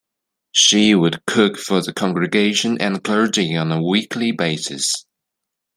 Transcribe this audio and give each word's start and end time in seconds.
She 0.51 0.95
would 0.95 1.27
cook 1.27 1.57
for 1.59 1.79
the 1.83 1.93
congregation 1.93 2.81
and 2.81 3.03
clergy 3.03 3.55
on 3.55 3.71
a 3.71 3.83
weekly 3.83 4.31
basis. 4.31 5.05